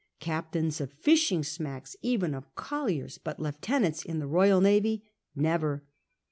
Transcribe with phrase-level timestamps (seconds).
[0.19, 5.03] Captains of fish ing smacks— even of collici'S— but Lieutenants in the Royal Nayy?
[5.37, 5.81] N e vcr.